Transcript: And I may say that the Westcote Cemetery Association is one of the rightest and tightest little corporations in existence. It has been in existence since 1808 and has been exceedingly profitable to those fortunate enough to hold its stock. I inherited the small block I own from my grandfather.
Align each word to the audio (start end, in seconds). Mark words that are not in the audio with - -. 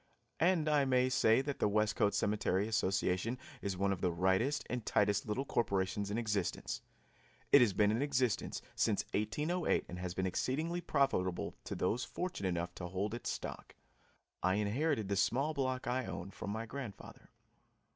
And 0.39 0.67
I 0.67 0.83
may 0.83 1.09
say 1.09 1.41
that 1.43 1.59
the 1.59 1.67
Westcote 1.69 2.15
Cemetery 2.15 2.67
Association 2.67 3.37
is 3.61 3.77
one 3.77 3.91
of 3.91 4.01
the 4.01 4.09
rightest 4.11 4.65
and 4.67 4.83
tightest 4.83 5.27
little 5.27 5.45
corporations 5.45 6.09
in 6.09 6.17
existence. 6.17 6.81
It 7.51 7.61
has 7.61 7.73
been 7.73 7.91
in 7.91 8.01
existence 8.01 8.63
since 8.73 9.05
1808 9.13 9.85
and 9.87 9.99
has 9.99 10.15
been 10.15 10.25
exceedingly 10.25 10.81
profitable 10.81 11.53
to 11.65 11.75
those 11.75 12.03
fortunate 12.03 12.49
enough 12.49 12.73
to 12.73 12.87
hold 12.87 13.13
its 13.13 13.29
stock. 13.29 13.75
I 14.41 14.55
inherited 14.55 15.07
the 15.07 15.15
small 15.15 15.53
block 15.53 15.85
I 15.85 16.05
own 16.07 16.31
from 16.31 16.49
my 16.49 16.65
grandfather. 16.65 17.29